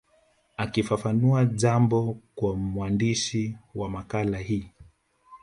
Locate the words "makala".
3.89-4.37